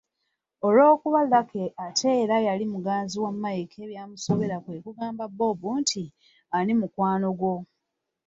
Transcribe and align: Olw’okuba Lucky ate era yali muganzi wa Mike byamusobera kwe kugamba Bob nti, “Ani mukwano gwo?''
Olw’okuba 0.67 1.21
Lucky 1.31 1.65
ate 1.87 2.09
era 2.23 2.37
yali 2.47 2.65
muganzi 2.73 3.15
wa 3.23 3.31
Mike 3.43 3.81
byamusobera 3.91 4.57
kwe 4.63 4.75
kugamba 4.85 5.23
Bob 5.37 5.59
nti, 5.81 6.03
“Ani 6.55 6.73
mukwano 6.79 7.27
gwo?'' 7.39 7.55